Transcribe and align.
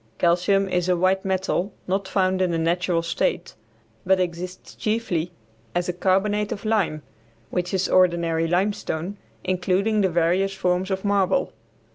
Calcium 0.17 0.67
is 0.67 0.89
a 0.89 0.97
white 0.97 1.23
metal 1.23 1.71
not 1.87 2.07
found 2.07 2.41
in 2.41 2.49
the 2.49 2.57
natural 2.57 3.03
state, 3.03 3.53
but 4.03 4.19
exists 4.19 4.73
chiefly 4.73 5.31
as 5.75 5.87
a 5.87 5.93
carbonate 5.93 6.51
of 6.51 6.65
lime, 6.65 7.03
which 7.51 7.71
is 7.71 7.87
ordinary 7.87 8.47
limestone, 8.47 9.15
including 9.43 10.01
the 10.01 10.09
various 10.09 10.55
forms 10.55 10.89
of 10.89 11.05
marble. 11.05 11.53